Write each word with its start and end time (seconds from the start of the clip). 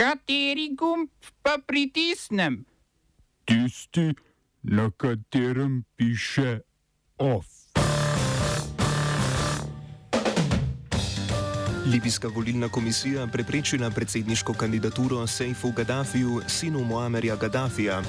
Kateri 0.00 0.70
gumb 0.72 1.10
pa 1.44 1.58
pritisnem? 1.66 2.64
Tisti, 3.44 4.14
na 4.62 4.88
katerem 4.96 5.84
piše 5.96 6.60
OF. 7.18 7.46
Libijska 11.92 12.28
volilna 12.28 12.68
komisija 12.68 13.26
preprečila 13.26 13.90
predsedniško 13.90 14.52
kandidaturo 14.52 15.26
Sejfu 15.26 15.72
Gaddafiju, 15.76 16.40
sinu 16.46 16.84
Muamerja 16.84 17.36
Gaddafija. 17.36 18.02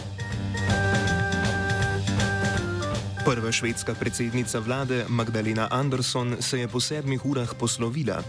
Prva 3.25 3.51
švedska 3.51 3.93
predsednica 3.93 4.59
vlade 4.59 5.05
Magdalena 5.09 5.67
Andersson 5.71 6.35
se 6.39 6.59
je 6.59 6.67
po 6.67 6.79
sedmih 6.79 7.25
urah 7.25 7.49
poslovila. 7.59 8.23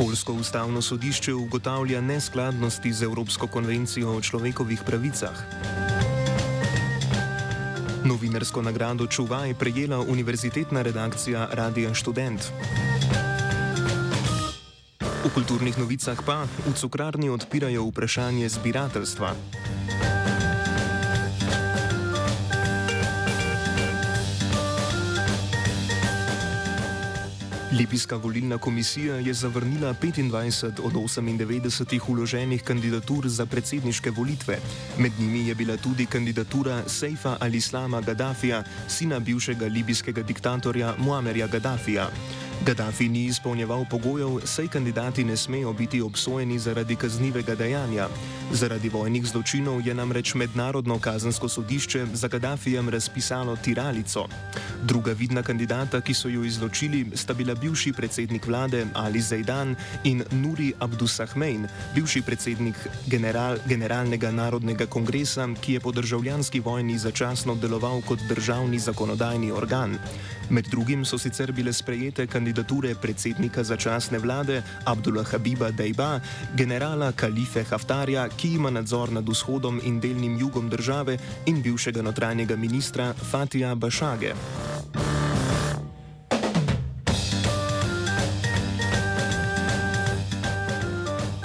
Polsko 0.00 0.32
ustavno 0.32 0.82
sodišče 0.82 1.34
ugotavlja 1.34 2.00
neskladnosti 2.00 2.92
z 2.92 3.02
Evropsko 3.02 3.46
konvencijo 3.46 4.16
o 4.16 4.20
človekovih 4.20 4.80
pravicah. 4.86 5.36
Novinarsko 8.04 8.62
nagrado 8.62 9.06
Čuvaj 9.06 9.54
prejela 9.54 10.00
univerzitetna 10.00 10.82
redakcija 10.82 11.48
Radia 11.52 11.94
Student. 11.94 12.40
V 15.00 15.28
kulturnih 15.34 15.78
novicah 15.78 16.16
pa 16.26 16.48
v 16.66 16.72
cukrarni 16.72 17.28
odpirajo 17.28 17.84
vprašanje 17.84 18.48
zbirateljstva. 18.48 19.34
Libijska 27.72 28.16
volilna 28.16 28.58
komisija 28.58 29.14
je 29.14 29.34
zavrnila 29.34 29.94
25 30.02 30.80
od 30.82 30.92
98 30.92 32.00
uloženih 32.08 32.62
kandidatur 32.62 33.28
za 33.28 33.46
predsedniške 33.46 34.10
volitve. 34.10 34.58
Med 34.98 35.12
njimi 35.18 35.48
je 35.48 35.54
bila 35.54 35.76
tudi 35.76 36.06
kandidatura 36.06 36.82
Sejfa 36.86 37.36
al-Islama 37.40 38.04
Gaddafija, 38.04 38.64
sina 38.88 39.18
bivšega 39.18 39.66
libijskega 39.66 40.22
diktatorja 40.22 40.94
Muamerja 40.98 41.46
Gaddafija. 41.46 42.10
Gaddafi 42.60 43.08
ni 43.08 43.24
izpolnjeval 43.24 43.84
pogojev, 43.90 44.40
saj 44.44 44.68
kandidati 44.68 45.24
ne 45.24 45.36
smejo 45.36 45.72
biti 45.72 46.00
obsojeni 46.00 46.58
zaradi 46.58 46.96
kaznivega 46.96 47.54
dejanja. 47.54 48.08
Zaradi 48.52 48.88
vojnih 48.88 49.26
zločinov 49.26 49.86
je 49.86 49.94
namreč 49.94 50.34
Mednarodno 50.34 50.98
kazensko 50.98 51.48
sodišče 51.48 52.06
za 52.12 52.28
Gaddafijem 52.28 52.88
razpisalo 52.88 53.56
tiralico. 53.56 54.26
Druga 54.82 55.12
vidna 55.12 55.42
kandidata, 55.42 56.00
ki 56.00 56.14
so 56.14 56.28
jo 56.28 56.44
izločili, 56.44 57.06
sta 57.14 57.34
bila 57.34 57.54
bivši 57.54 57.92
predsednik 57.92 58.46
vlade 58.46 58.86
Ali 58.94 59.20
Zaidan 59.20 59.76
in 60.04 60.22
Nuri 60.30 60.72
Abdusahmein, 60.78 61.68
bivši 61.94 62.22
predsednik 62.22 62.76
general, 63.06 63.56
Generalnega 63.66 64.30
narodnega 64.30 64.86
kongresa, 64.86 65.48
ki 65.60 65.72
je 65.72 65.80
po 65.80 65.92
državljanski 65.92 66.60
vojni 66.60 66.98
začasno 66.98 67.54
deloval 67.54 68.02
kot 68.02 68.18
državni 68.28 68.78
zakonodajni 68.78 69.52
organ. 69.52 69.96
Med 70.50 70.66
drugim 70.66 71.04
so 71.04 71.18
sicer 71.18 71.52
bile 71.52 71.72
sprejete 71.72 72.26
kandidature 72.50 72.98
predsednika 72.98 73.62
začasne 73.62 74.18
vlade 74.18 74.62
Abdullah 74.84 75.22
Habiba 75.22 75.70
Dejba, 75.70 76.18
generala 76.58 77.12
Kalife 77.14 77.62
Haftarja, 77.62 78.26
ki 78.26 78.58
ima 78.58 78.70
nadzor 78.70 79.12
nad 79.12 79.22
vzhodom 79.22 79.78
in 79.86 80.00
delnim 80.00 80.34
jugom 80.34 80.66
države, 80.68 81.18
in 81.46 81.62
bivšega 81.62 82.02
notranjega 82.02 82.56
ministra 82.56 83.14
Fatija 83.14 83.74
Bašage. 83.74 84.34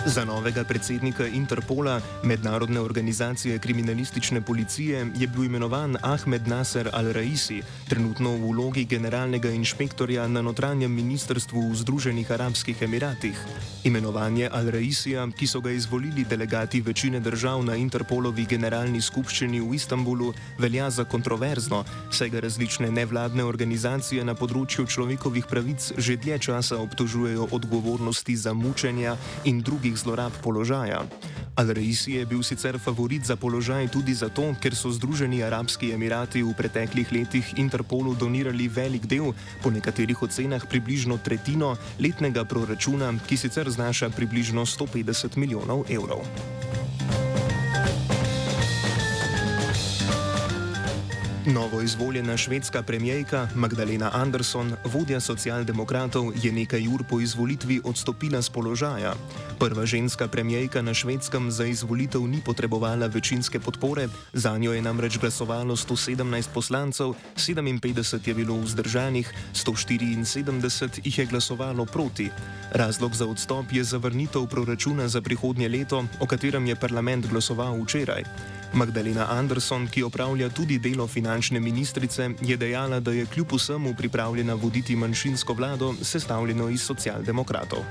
Za 0.05 0.21
novega 0.25 0.61
predsednika 0.63 1.25
Interpola, 1.27 2.01
mednarodne 2.23 2.79
organizacije 2.79 3.59
kriminalistične 3.59 4.41
policije, 4.41 5.07
je 5.17 5.27
bil 5.27 5.43
imenovan 5.43 5.97
Ahmed 6.01 6.47
Nasser 6.47 6.89
al-Raisi, 6.93 7.63
trenutno 7.89 8.29
v 8.37 8.51
vlogi 8.53 8.85
generalnega 8.85 9.49
inšpektorja 9.49 10.27
na 10.27 10.41
notranjem 10.41 10.93
ministrstvu 10.93 11.69
v 11.69 11.75
Združenih 11.75 12.31
arabskih 12.31 12.81
emiratih. 12.81 13.33
Imenovanje 13.83 14.49
al-Raisija, 14.53 15.25
ki 15.33 15.47
so 15.47 15.61
ga 15.61 15.71
izvolili 15.71 16.25
delegati 16.29 16.81
večine 16.81 17.19
držav 17.19 17.65
na 17.65 17.75
Interpolovi 17.75 18.45
generalni 18.45 19.01
skupščini 19.01 19.61
v 19.61 19.73
Istanbulu, 19.73 20.33
velja 20.59 20.89
za 20.89 21.03
kontroverzno, 21.03 21.83
saj 22.11 22.29
ga 22.29 22.39
različne 22.45 22.91
nevladne 22.91 23.43
organizacije 23.43 24.23
na 24.23 24.37
področju 24.37 24.85
človekovih 24.85 25.49
pravic 25.49 25.91
že 25.97 26.17
dlje 26.17 26.39
časa 26.39 26.77
obtožujejo 26.77 27.49
odgovornosti 27.51 28.35
za 28.37 28.53
mučenja 28.53 29.17
in 29.45 29.61
drugih 29.65 29.94
hudih 29.95 30.03
zlorab 30.03 30.33
položaja. 30.43 31.07
Al-Raisi 31.55 32.19
je 32.19 32.25
bil 32.25 32.43
sicer 32.43 32.75
favorit 32.79 33.23
za 33.23 33.35
položaj 33.35 33.87
tudi 33.87 34.13
zato, 34.13 34.51
ker 34.59 34.75
so 34.75 34.91
Združeni 34.91 35.43
arabski 35.43 35.93
emirati 35.95 36.43
v 36.43 36.51
preteklih 36.51 37.07
letih 37.11 37.53
Interpolu 37.57 38.15
donirali 38.15 38.67
velik 38.67 39.07
del, 39.07 39.31
po 39.63 39.71
nekaterih 39.71 40.21
ocenah 40.21 40.67
približno 40.67 41.17
tretjino 41.23 41.77
letnega 41.99 42.43
proračuna, 42.43 43.15
ki 43.27 43.37
sicer 43.37 43.69
znaša 43.71 44.11
približno 44.11 44.65
150 44.65 45.37
milijonov 45.37 45.87
evrov. 45.87 46.27
Novo 51.45 51.81
izvoljena 51.81 52.37
švedska 52.37 52.81
premijejka 52.83 53.47
Magdalena 53.55 54.09
Andersson, 54.13 54.73
vodja 54.85 55.19
socialdemokratov, 55.19 56.33
je 56.43 56.51
nekaj 56.51 56.87
ur 56.87 57.03
po 57.09 57.19
izvolitvi 57.21 57.81
odstopila 57.83 58.41
z 58.41 58.49
položaja. 58.49 59.13
Prva 59.59 59.85
ženska 59.85 60.27
premijejka 60.27 60.81
na 60.81 60.93
švedskem 60.93 61.51
za 61.51 61.65
izvolitev 61.65 62.21
ni 62.21 62.41
potrebovala 62.45 63.07
večinske 63.07 63.59
podpore, 63.59 64.07
za 64.33 64.57
njo 64.57 64.73
je 64.73 64.81
namreč 64.81 65.17
glasovalo 65.17 65.75
117 65.75 66.49
poslancev, 66.53 67.13
57 67.35 68.27
je 68.27 68.33
bilo 68.33 68.57
vzdržanih, 68.57 69.33
174 69.53 71.01
jih 71.03 71.17
je 71.17 71.25
glasovalo 71.25 71.85
proti. 71.85 72.29
Razlog 72.71 73.15
za 73.15 73.25
odstop 73.25 73.65
je 73.71 73.83
zavrnitev 73.83 74.47
proračuna 74.47 75.07
za 75.07 75.21
prihodnje 75.21 75.69
leto, 75.69 76.05
o 76.19 76.25
katerem 76.25 76.67
je 76.67 76.75
parlament 76.75 77.27
glasoval 77.27 77.83
včeraj. 77.83 78.23
Magdalena 78.75 79.29
Anderson, 79.31 79.87
ki 79.87 80.03
opravlja 80.03 80.49
tudi 80.49 80.79
delo 80.79 81.07
finančne 81.07 81.59
ministrice, 81.59 82.29
je 82.41 82.57
dejala, 82.57 82.99
da 82.99 83.11
je 83.11 83.25
kljub 83.25 83.55
vsemu 83.55 83.95
pripravljena 83.95 84.53
voditi 84.53 84.95
manjšinsko 84.95 85.53
vlado, 85.53 85.93
sestavljeno 86.03 86.69
iz 86.69 86.81
socialdemokratov. 86.81 87.85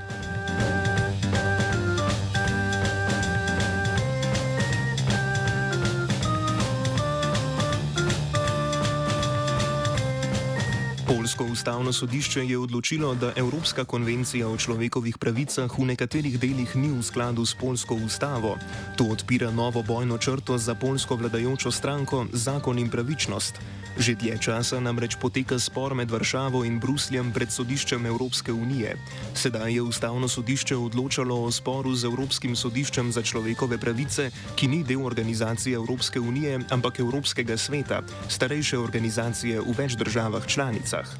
Polsko 11.25 11.45
ustavno 11.45 11.93
sodišče 11.93 12.45
je 12.45 12.57
odločilo, 12.57 13.15
da 13.15 13.31
Evropska 13.35 13.81
konvencija 13.85 14.45
o 14.47 14.57
človekovih 14.57 15.17
pravicah 15.17 15.73
v 15.73 15.85
nekaterih 15.89 16.37
delih 16.39 16.75
ni 16.75 16.91
v 16.93 17.01
skladu 17.01 17.41
s 17.45 17.57
polsko 17.57 17.97
ustavo. 17.97 18.59
To 18.97 19.09
odpira 19.09 19.49
novo 19.49 19.81
bojno 19.81 20.21
črto 20.21 20.57
za 20.61 20.75
polsko 20.75 21.15
vladajočo 21.17 21.71
stranko 21.71 22.27
Zakon 22.29 22.77
in 22.77 22.93
pravičnost. 22.93 23.57
Že 23.97 24.15
dlje 24.15 24.37
časa 24.37 24.77
namreč 24.79 25.15
poteka 25.15 25.55
spor 25.55 25.95
med 25.95 26.11
Varšavo 26.11 26.61
in 26.67 26.77
Brusljem 26.83 27.31
pred 27.31 27.49
sodiščem 27.49 28.05
Evropske 28.05 28.53
unije. 28.53 28.93
Sedaj 29.33 29.73
je 29.73 29.81
ustavno 29.81 30.27
sodišče 30.27 30.75
odločalo 30.75 31.41
o 31.41 31.51
sporu 31.51 31.95
z 31.95 32.05
Evropskim 32.05 32.55
sodiščem 32.55 33.11
za 33.11 33.23
človekove 33.23 33.79
pravice, 33.79 34.29
ki 34.55 34.67
ni 34.67 34.83
del 34.83 35.01
organizacije 35.01 35.79
Evropske 35.79 36.19
unije, 36.19 36.59
ampak 36.69 36.99
Evropskega 36.99 37.57
sveta, 37.57 38.03
starejše 38.27 38.77
organizacije 38.77 39.63
v 39.63 39.73
več 39.73 39.95
državah 39.95 40.43
članicah. 40.45 41.14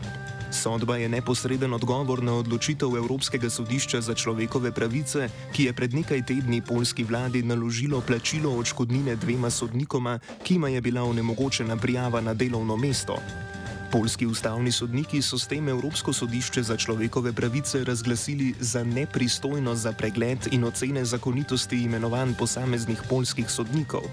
Sodba 0.56 0.98
je 0.98 1.10
neposreden 1.10 1.74
odgovor 1.74 2.24
na 2.24 2.34
odločitev 2.40 2.96
Evropskega 2.96 3.50
sodišča 3.50 4.02
za 4.02 4.14
človekove 4.16 4.72
pravice, 4.72 5.28
ki 5.52 5.68
je 5.68 5.74
pred 5.74 5.94
nekaj 5.94 6.24
tedni 6.32 6.62
polski 6.62 7.04
vladi 7.04 7.44
naložilo 7.44 8.02
plačilo 8.02 8.56
odškodnine 8.56 9.16
dvema 9.16 9.50
sodnikoma, 9.50 10.20
ki 10.44 10.56
jima 10.56 10.70
je 10.70 10.82
bila 10.82 11.04
onemogočena 11.04 11.78
prijava 11.78 12.22
na 12.22 12.34
delovno 12.34 12.78
mesto. 12.78 13.20
Polski 13.92 14.26
ustavni 14.26 14.72
sodniki 14.72 15.22
so 15.22 15.38
s 15.38 15.48
tem 15.48 15.70
Evropsko 15.70 16.14
sodišče 16.14 16.64
za 16.64 16.78
človekove 16.78 17.34
pravice 17.34 17.84
razglasili 17.84 18.54
za 18.60 18.84
nepristojno 18.84 19.76
za 19.76 19.92
pregled 19.92 20.48
in 20.52 20.64
ocene 20.64 21.06
zakonitosti 21.06 21.84
imenovanj 21.84 22.34
posameznih 22.40 23.02
polskih 23.10 23.50
sodnikov. 23.50 24.08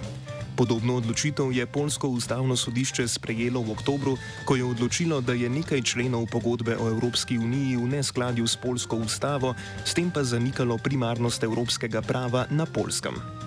Podobno 0.56 0.96
odločitev 1.00 1.52
je 1.52 1.66
Polsko 1.66 2.08
ustavno 2.08 2.56
sodišče 2.56 3.08
sprejelo 3.08 3.62
v 3.62 3.72
oktobru, 3.72 4.16
ko 4.44 4.56
je 4.56 4.64
odločilo, 4.64 5.20
da 5.20 5.32
je 5.32 5.48
nekaj 5.48 5.82
členov 5.82 6.26
pogodbe 6.28 6.76
o 6.76 6.88
Evropski 6.88 7.38
uniji 7.38 7.76
v 7.76 7.88
neskladju 7.88 8.46
s 8.46 8.56
polsko 8.56 8.96
ustavo, 8.96 9.54
s 9.84 9.94
tem 9.94 10.10
pa 10.10 10.24
zanikalo 10.24 10.78
primarnost 10.78 11.42
evropskega 11.42 12.02
prava 12.02 12.46
na 12.50 12.66
polskem. 12.66 13.41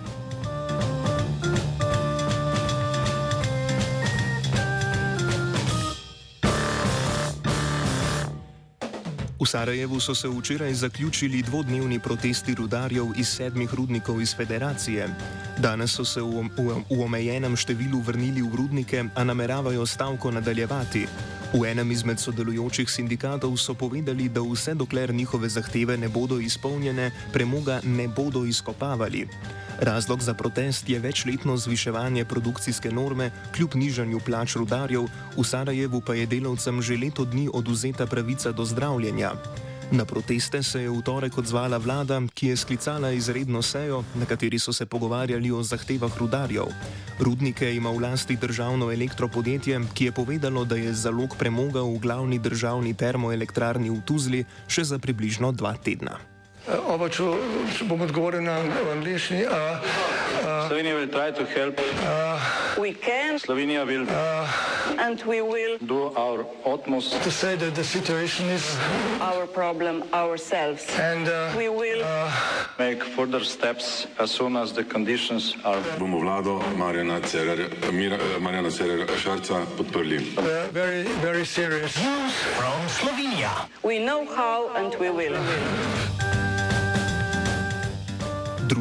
V 9.46 9.50
Sarajevu 9.50 10.00
so 10.00 10.16
se 10.16 10.28
včeraj 10.28 10.74
zaključili 10.74 11.42
dvodnevni 11.42 12.00
protesti 12.00 12.56
rudarjev 12.56 13.06
iz 13.16 13.28
sedmih 13.28 13.74
rudnikov 13.74 14.22
iz 14.22 14.36
federacije. 14.36 15.10
Danes 15.58 15.92
so 15.92 16.06
se 16.06 16.22
v, 16.22 16.50
v, 16.58 16.82
v 16.90 17.02
omejenem 17.06 17.54
številu 17.54 18.02
vrnili 18.02 18.42
v 18.42 18.50
rudnike, 18.56 19.04
a 19.16 19.24
nameravajo 19.24 19.86
stavko 19.86 20.32
nadaljevati. 20.32 21.06
V 21.56 21.64
enem 21.72 21.88
izmed 21.96 22.20
sodelujočih 22.20 22.84
sindikatov 22.84 23.56
so 23.56 23.72
povedali, 23.72 24.28
da 24.28 24.44
vse 24.44 24.76
dokler 24.76 25.16
njihove 25.16 25.48
zahteve 25.48 25.96
ne 25.96 26.12
bodo 26.12 26.36
izpolnjene, 26.36 27.12
premoga 27.32 27.80
ne 27.84 28.12
bodo 28.12 28.44
izkopavali. 28.44 29.24
Razlog 29.80 30.20
za 30.20 30.34
protest 30.34 30.90
je 30.90 31.00
večletno 31.00 31.58
zviševanje 31.58 32.26
produkcijske 32.26 32.92
norme 32.92 33.32
kljub 33.56 33.76
nižanju 33.76 34.20
plač 34.20 34.56
rudarjev, 34.56 35.08
v 35.38 35.44
Sarajevu 35.44 36.02
pa 36.02 36.20
je 36.20 36.28
delavcem 36.28 36.82
že 36.82 37.00
leto 37.00 37.24
dni 37.26 37.48
oduzeta 37.54 38.04
pravica 38.06 38.52
do 38.52 38.66
zdravljenja. 38.66 39.32
Na 39.92 40.06
proteste 40.06 40.64
se 40.64 40.82
je 40.82 40.90
v 40.90 41.02
torek 41.06 41.38
odzvala 41.38 41.78
vlada, 41.78 42.18
ki 42.34 42.48
je 42.48 42.58
sklicala 42.58 43.12
izredno 43.12 43.62
sejo, 43.62 44.04
na 44.16 44.26
kateri 44.26 44.60
so 44.60 44.74
se 44.74 44.86
pogovarjali 44.86 45.52
o 45.52 45.62
zahtevah 45.64 46.18
rudarjev. 46.18 46.74
Rudnike 47.20 47.70
ima 47.76 47.94
v 47.94 48.02
lasti 48.02 48.36
državno 48.36 48.92
elektropodjetje, 48.92 49.82
ki 49.94 50.06
je 50.06 50.12
povedalo, 50.12 50.66
da 50.66 50.76
je 50.76 50.94
zalog 50.94 51.38
premoga 51.38 51.86
v 51.86 52.00
glavni 52.02 52.40
državni 52.40 52.94
termoelektrarni 52.98 53.90
v 53.90 54.02
Tuzli 54.02 54.46
še 54.68 54.84
za 54.84 54.98
približno 55.00 55.52
dva 55.52 55.78
tedna. 55.78 56.35
Oba, 56.66 57.10
če, 57.14 57.24
bom 57.86 58.02
odgovoril 58.02 58.42
na 58.42 58.58
angliški. 58.96 59.46
Slovenija 60.66 60.96
will 60.96 61.08
try 61.08 61.30
to 61.32 61.46
help. 61.46 61.80
Uh, 62.02 62.42
we 62.82 62.92
can. 62.94 63.38
Slovenija 63.38 63.86
will. 63.86 64.08
Uh, 64.10 64.50
and 64.98 65.22
we 65.24 65.42
will. 65.42 65.78
Do 65.78 66.10
our 66.18 66.46
utmost. 66.66 67.22
To 67.22 67.30
say 67.30 67.56
that 67.56 67.76
the 67.76 67.84
situation 67.84 68.50
is. 68.50 68.76
Our 69.22 69.46
problem 69.46 70.04
ourselves. 70.12 70.90
And 70.98 71.28
uh, 71.28 71.54
we 71.56 71.70
will. 71.70 72.02
Uh, 72.04 72.32
make 72.80 73.04
further 73.04 73.44
steps 73.44 74.08
as 74.18 74.32
soon 74.32 74.58
as 74.58 74.74
the 74.74 74.84
conditions 74.84 75.56
are. 75.64 75.82
Bomo 76.00 76.20
vlado 76.20 76.60
Marjana 76.76 77.22
Cerer, 77.22 77.70
Marjana 78.42 78.72
Cerer 78.72 79.06
Šarca 79.22 79.66
podprli. 79.78 80.36
Uh, 80.38 80.68
very, 80.72 81.04
very 81.22 81.46
serious. 81.46 81.94
From 82.58 82.82
Slovenia. 82.90 83.70
We 83.84 84.00
know 84.00 84.26
how 84.26 84.74
and 84.76 84.96
we 85.00 85.12
will. 85.12 85.38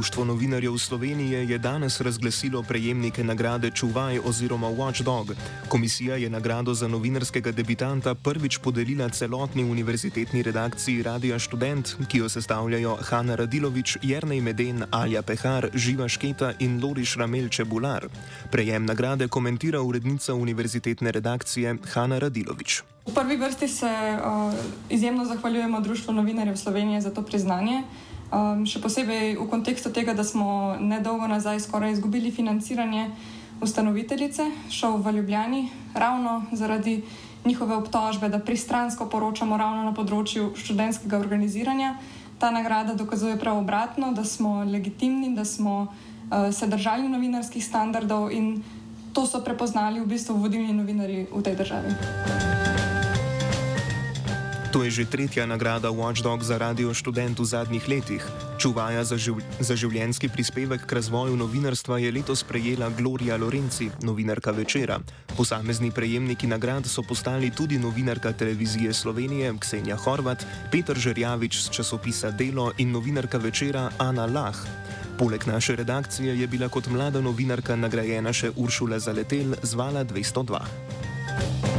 Društvo 0.05 0.25
novinarjev 0.25 0.77
Slovenije 0.79 1.49
je 1.49 1.59
danes 1.59 2.01
razglasilo 2.01 2.63
prejemnike 2.63 3.25
nagrade 3.25 3.71
Čuvaj 3.71 4.19
oziroma 4.25 4.67
Watchdog. 4.67 5.35
Komisija 5.69 6.17
je 6.17 6.31
nagrado 6.31 6.75
za 6.75 6.89
novinarskega 6.89 7.53
debitanta 7.53 8.15
prvič 8.15 8.59
podelila 8.59 9.09
celotni 9.09 9.65
univerzitetni 9.65 10.43
redakciji 10.43 11.03
Radia 11.03 11.39
Student, 11.39 11.97
ki 12.09 12.19
jo 12.19 12.29
sestavljajo 12.29 12.99
Hanna 13.01 13.35
Radilovič, 13.35 13.97
Jrnej 14.03 14.41
Meden, 14.41 14.85
Alja 14.91 15.23
Pehar, 15.23 15.71
Živa 15.75 16.09
Šketa 16.09 16.53
in 16.59 16.85
Loriš 16.85 17.17
Ramel 17.17 17.49
Čebular. 17.49 18.09
Prejem 18.53 18.85
nagrade 18.85 19.29
komentira 19.29 19.81
urednica 19.81 20.35
univerzitetne 20.35 21.13
redakcije 21.13 21.77
Hanna 21.93 22.19
Radilovič. 22.19 22.83
V 23.07 23.15
prvi 23.15 23.37
vrsti 23.37 23.69
se 23.69 23.87
uh, 23.87 24.53
izjemno 24.91 25.25
zahvaljujemo 25.25 25.81
Društvu 25.81 26.13
novinarjev 26.13 26.57
Slovenije 26.57 27.01
za 27.01 27.11
to 27.11 27.23
priznanje. 27.23 27.83
Um, 28.33 28.65
še 28.67 28.81
posebej 28.83 29.37
v 29.37 29.47
kontekstu 29.47 29.93
tega, 29.95 30.15
da 30.17 30.25
smo 30.25 30.75
nedolgo 30.81 31.29
nazaj 31.29 31.61
skoraj 31.61 31.93
izgubili 31.95 32.33
financiranje 32.35 33.11
ustanoviteljice 33.63 34.49
šov 34.71 35.05
v 35.05 35.13
Ljubljani, 35.21 35.69
ravno 35.95 36.43
zaradi 36.53 37.03
njihove 37.45 37.77
obtožbe, 37.77 38.29
da 38.29 38.39
pristransko 38.39 39.07
poročamo 39.07 39.57
ravno 39.57 39.85
na 39.85 39.93
področju 39.95 40.55
študentskega 40.57 41.21
organiziranja. 41.21 41.95
Ta 42.41 42.51
nagrada 42.51 42.97
dokazuje 42.99 43.37
prav 43.39 43.61
obratno, 43.61 44.11
da 44.13 44.25
smo 44.25 44.65
legitimni, 44.65 45.35
da 45.37 45.45
smo 45.45 45.87
uh, 45.87 46.51
se 46.51 46.67
držali 46.67 47.09
novinarskih 47.09 47.65
standardov 47.65 48.33
in 48.33 48.65
to 49.15 49.27
so 49.27 49.45
prepoznali 49.45 50.03
v 50.03 50.11
bistvu 50.11 50.41
vodilni 50.43 50.75
novinari 50.75 51.29
v 51.31 51.43
tej 51.45 51.55
državi. 51.63 52.54
To 54.75 54.83
je 54.83 54.91
že 54.91 55.07
tretja 55.07 55.47
nagrada 55.47 55.87
Watchdog 55.95 56.43
za 56.43 56.59
radio 56.59 56.91
študent 56.91 57.39
v 57.39 57.47
zadnjih 57.47 57.87
letih. 57.87 58.27
Čuvaja 58.59 59.07
za, 59.07 59.15
živ 59.15 59.39
za 59.63 59.79
življenski 59.79 60.27
prispevek 60.27 60.83
k 60.83 60.99
razvoju 60.99 61.39
novinarstva 61.39 62.03
je 62.03 62.11
letos 62.11 62.43
prejela 62.43 62.91
Gloria 62.91 63.39
Lorenci, 63.39 63.95
novinarka 64.03 64.51
večera. 64.51 64.99
Posamezni 65.39 65.95
prejemniki 65.95 66.51
nagrad 66.51 66.91
so 66.91 67.07
postali 67.07 67.55
tudi 67.55 67.79
novinarka 67.79 68.35
televizije 68.35 68.91
Slovenije 68.91 69.55
Ksenja 69.63 69.95
Horvat, 69.95 70.43
Petr 70.75 70.99
Žerjavič 70.99 71.71
z 71.71 71.71
časopisa 71.71 72.35
Delo 72.35 72.75
in 72.75 72.91
novinarka 72.91 73.39
večera 73.39 73.95
Ana 74.03 74.27
Lah. 74.27 74.59
Poleg 75.15 75.47
naše 75.47 75.79
redakcije 75.79 76.35
je 76.35 76.47
bila 76.51 76.67
kot 76.67 76.91
mlada 76.91 77.23
novinarka 77.23 77.79
nagrajena 77.79 78.35
še 78.35 78.51
Uršula 78.59 78.99
Zaletel 78.99 79.55
z 79.63 79.79
Vala 79.79 80.03
202. 80.03 81.74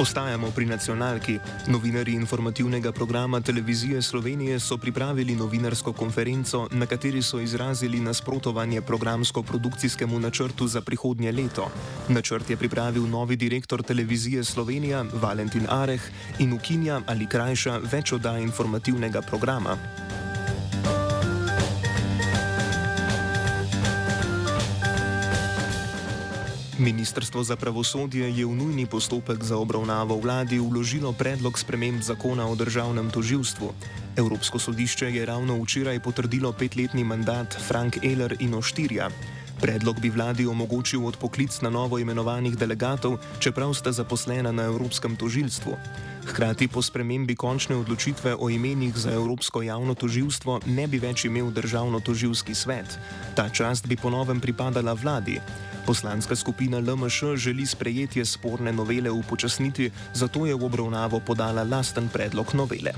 Ostajamo 0.00 0.48
pri 0.50 0.64
nacionalki. 0.64 1.36
Novinari 1.68 2.16
informativnega 2.16 2.92
programa 2.92 3.40
Televizije 3.40 4.02
Slovenije 4.02 4.60
so 4.60 4.76
pripravili 4.76 5.36
novinarsko 5.36 5.92
konferenco, 5.92 6.68
na 6.70 6.86
kateri 6.86 7.22
so 7.22 7.40
izrazili 7.40 8.00
nasprotovanje 8.00 8.80
programsko-produkcijskemu 8.80 10.20
načrtu 10.20 10.68
za 10.68 10.80
prihodnje 10.80 11.32
leto. 11.32 11.68
Načrt 12.08 12.50
je 12.50 12.56
pripravil 12.56 13.08
novi 13.08 13.36
direktor 13.36 13.82
Televizije 13.82 14.44
Slovenija 14.44 15.04
Valentin 15.12 15.66
Areh 15.68 16.02
in 16.38 16.52
ukinja 16.52 17.00
ali 17.06 17.26
krajša 17.26 17.78
več 17.92 18.12
oddaj 18.12 18.42
informativnega 18.42 19.20
programa. 19.20 19.76
Ministrstvo 26.80 27.44
za 27.44 27.60
pravosodje 27.60 28.24
je 28.32 28.40
v 28.40 28.56
nujni 28.56 28.88
postopek 28.88 29.44
za 29.44 29.60
obravnavo 29.60 30.16
vladi 30.16 30.56
vložilo 30.56 31.12
predlog 31.12 31.52
sprememb 31.52 32.00
zakona 32.00 32.48
o 32.48 32.56
državnem 32.56 33.12
toživstvu. 33.12 33.68
Evropsko 34.16 34.56
sodišče 34.56 35.12
je 35.12 35.26
ravno 35.28 35.60
včeraj 35.60 36.00
potrdilo 36.00 36.56
petletni 36.56 37.04
mandat 37.04 37.52
Frank 37.68 38.00
Ehler 38.00 38.32
in 38.40 38.56
Oštirja. 38.56 39.12
Predlog 39.60 40.00
bi 40.00 40.08
vladi 40.08 40.48
omogočil 40.48 41.04
odpoklic 41.04 41.60
na 41.60 41.68
novo 41.68 42.00
imenovanih 42.00 42.56
delegatov, 42.56 43.20
čeprav 43.44 43.76
sta 43.76 43.92
zaposlena 43.92 44.48
na 44.48 44.72
Evropskem 44.72 45.20
tožilstvu. 45.20 45.76
Hkrati 46.32 46.64
po 46.68 46.80
spremembi 46.80 47.36
končne 47.36 47.76
odločitve 47.76 48.40
o 48.40 48.48
imenih 48.48 48.96
za 48.96 49.12
Evropsko 49.12 49.62
javno 49.62 49.92
toživstvo 49.92 50.64
ne 50.64 50.88
bi 50.88 50.96
več 50.96 51.28
imel 51.28 51.52
državno 51.52 52.00
toživski 52.00 52.56
svet. 52.56 52.96
Ta 53.36 53.52
čast 53.52 53.84
bi 53.84 54.00
ponovem 54.00 54.40
pripadala 54.40 54.96
vladi. 54.96 55.40
Poslanska 55.86 56.36
skupina 56.36 56.78
LMŠ 56.78 57.22
želi 57.36 57.66
sprejetje 57.66 58.24
sporne 58.24 58.72
novele 58.72 59.10
upočasniti, 59.10 59.90
zato 60.14 60.46
je 60.46 60.54
v 60.54 60.64
obravnavo 60.64 61.20
podala 61.20 61.62
lasten 61.62 62.08
predlog 62.08 62.54
novele. 62.54 62.92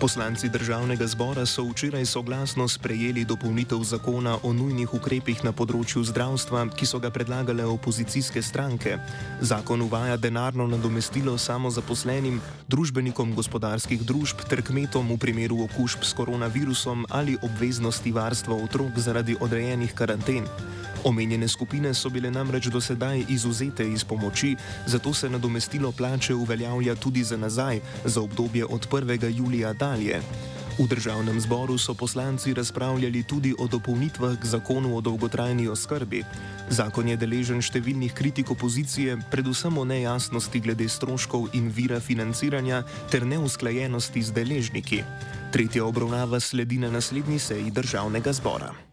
Poslanci 0.00 0.48
državnega 0.48 1.06
zbora 1.06 1.46
so 1.46 1.62
včeraj 1.68 2.06
soglasno 2.06 2.68
sprejeli 2.68 3.24
dopolnitev 3.24 3.82
zakona 3.84 4.38
o 4.42 4.52
nujnih 4.52 4.94
ukrepih 4.96 5.44
na 5.44 5.52
področju 5.52 6.00
zdravstva, 6.08 6.62
ki 6.72 6.88
so 6.88 6.96
ga 7.04 7.10
predlagale 7.12 7.66
opozicijske 7.68 8.40
stranke. 8.40 8.96
Zakon 9.44 9.84
uvaja 9.84 10.16
denarno 10.16 10.64
nadomestilo 10.72 11.36
samozaposlenim, 11.36 12.40
družbenikom 12.72 13.36
gospodarskih 13.36 14.00
družb 14.00 14.40
ter 14.48 14.64
kmetom 14.64 15.12
v 15.12 15.20
primeru 15.20 15.60
okužb 15.68 16.00
s 16.00 16.16
koronavirusom 16.16 17.04
ali 17.12 17.36
obveznosti 17.36 18.12
varstva 18.12 18.56
otrok 18.56 18.96
zaradi 18.96 19.36
odrejenih 19.36 19.92
karanten. 19.92 20.48
Omenjene 21.04 21.48
skupine 21.48 21.94
so 21.94 22.10
bile 22.10 22.30
namreč 22.30 22.66
do 22.68 22.80
sedaj 22.80 23.24
izuzete 23.28 23.88
iz 23.88 24.04
pomoči, 24.04 24.56
zato 24.86 25.14
se 25.14 25.30
nadomestilo 25.30 25.92
plače 25.92 26.34
uveljavlja 26.34 26.94
tudi 26.94 27.24
za 27.24 27.36
nazaj, 27.36 27.80
za 28.04 28.20
obdobje 28.20 28.64
od 28.64 28.88
1. 28.88 29.36
julija 29.36 29.72
dalje. 29.72 30.20
V 30.78 30.88
državnem 30.88 31.40
zboru 31.40 31.78
so 31.78 31.94
poslanci 31.94 32.54
razpravljali 32.54 33.22
tudi 33.22 33.54
o 33.58 33.66
dopolnitvah 33.66 34.38
k 34.40 34.44
zakonu 34.44 34.96
o 34.96 35.00
dolgotrajni 35.00 35.68
oskrbi. 35.68 36.24
Zakon 36.70 37.08
je 37.08 37.16
deležen 37.16 37.60
številnih 37.60 38.12
kritik 38.16 38.50
opozicije, 38.50 39.16
predvsem 39.30 39.78
o 39.78 39.84
nejasnosti 39.84 40.60
glede 40.60 40.88
stroškov 40.88 41.48
in 41.52 41.68
vira 41.68 42.00
financiranja 42.00 42.84
ter 43.10 43.26
neusklajenosti 43.26 44.22
z 44.22 44.36
deležniki. 44.36 45.02
Tretja 45.52 45.84
obravnava 45.84 46.40
sledi 46.40 46.78
na 46.78 46.88
naslednji 46.90 47.38
seji 47.38 47.70
državnega 47.70 48.32
zbora. 48.32 48.89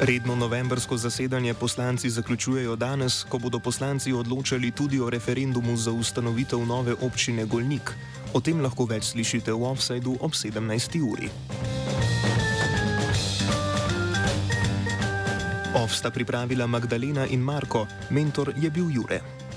Redno 0.00 0.34
novembrsko 0.34 0.96
zasedanje 0.96 1.54
poslanci 1.54 2.10
zaključujejo 2.10 2.76
danes, 2.76 3.24
ko 3.24 3.38
bodo 3.38 3.58
poslanci 3.58 4.12
odločali 4.12 4.70
tudi 4.70 5.00
o 5.00 5.10
referendumu 5.10 5.76
za 5.76 5.92
ustanovitev 5.92 6.66
nove 6.66 6.94
občine 7.00 7.44
Golnik. 7.44 7.90
O 8.32 8.40
tem 8.40 8.60
lahko 8.60 8.86
več 8.86 9.10
slišite 9.10 9.52
v 9.52 9.64
offsajdu 9.66 10.16
ob 10.20 10.32
17. 10.32 11.02
uri. 11.02 11.30
Off 15.74 15.94
sta 15.94 16.10
pripravila 16.10 16.66
Magdalena 16.66 17.26
in 17.26 17.42
Marko, 17.42 17.86
mentor 18.10 18.52
je 18.56 18.70
bil 18.70 18.90
Jure. 18.94 19.47